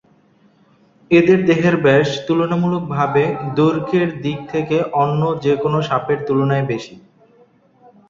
এদের 1.11 1.39
দেহের 1.45 1.75
ব্যাস 1.83 2.07
তুলনামূলকভাবে 2.27 3.23
দৈর্ঘ্যের 3.57 4.09
দিক 4.21 4.39
থেকে 4.51 4.77
অন্য 5.01 5.21
যেকোন 5.43 5.73
সাপের 5.89 6.19
তুলনায় 6.27 6.65
বেশি। 6.71 6.95